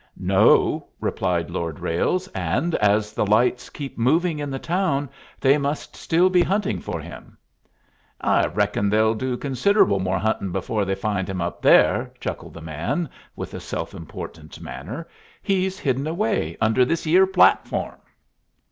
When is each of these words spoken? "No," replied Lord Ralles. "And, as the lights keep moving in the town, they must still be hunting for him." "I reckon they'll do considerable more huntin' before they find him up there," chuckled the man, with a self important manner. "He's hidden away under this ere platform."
"No," 0.17 0.87
replied 0.99 1.51
Lord 1.51 1.79
Ralles. 1.79 2.27
"And, 2.29 2.73
as 2.73 3.13
the 3.13 3.23
lights 3.23 3.69
keep 3.69 3.99
moving 3.99 4.39
in 4.39 4.49
the 4.49 4.57
town, 4.57 5.11
they 5.39 5.59
must 5.59 5.95
still 5.95 6.27
be 6.27 6.41
hunting 6.41 6.79
for 6.79 6.99
him." 6.99 7.37
"I 8.19 8.47
reckon 8.47 8.89
they'll 8.89 9.13
do 9.13 9.37
considerable 9.37 9.99
more 9.99 10.17
huntin' 10.17 10.51
before 10.51 10.85
they 10.85 10.95
find 10.95 11.29
him 11.29 11.39
up 11.39 11.61
there," 11.61 12.11
chuckled 12.19 12.55
the 12.55 12.61
man, 12.61 13.09
with 13.35 13.53
a 13.53 13.59
self 13.59 13.93
important 13.93 14.59
manner. 14.59 15.07
"He's 15.43 15.77
hidden 15.77 16.07
away 16.07 16.57
under 16.59 16.83
this 16.83 17.05
ere 17.05 17.27
platform." 17.27 17.97